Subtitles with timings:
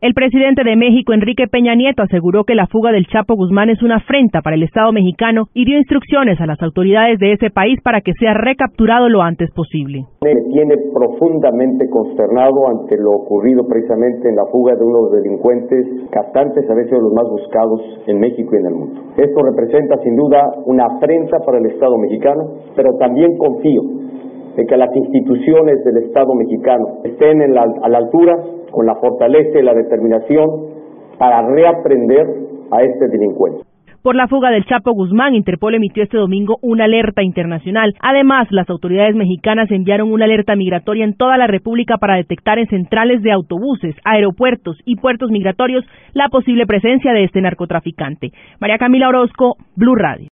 [0.00, 3.82] El presidente de México, Enrique Peña Nieto, aseguró que la fuga del Chapo Guzmán es
[3.82, 7.80] una afrenta para el Estado mexicano y dio instrucciones a las autoridades de ese país
[7.82, 10.06] para que sea recapturado lo antes posible.
[10.22, 16.70] Me tiene profundamente consternado ante lo ocurrido precisamente en la fuga de unos delincuentes castantes,
[16.70, 19.02] a veces los más buscados en México y en el mundo.
[19.16, 23.82] Esto representa sin duda una afrenta para el Estado mexicano, pero también confío
[24.58, 29.62] en que las instituciones del Estado mexicano estén a la altura con la fortaleza y
[29.64, 30.48] la determinación
[31.18, 32.28] para reaprender
[32.70, 33.64] a este delincuente.
[34.04, 37.92] Por la fuga del Chapo Guzmán, Interpol emitió este domingo una alerta internacional.
[38.00, 42.68] Además, las autoridades mexicanas enviaron una alerta migratoria en toda la República para detectar en
[42.68, 48.30] centrales de autobuses, aeropuertos y puertos migratorios la posible presencia de este narcotraficante.
[48.60, 50.26] María Camila Orozco, Blue Radio.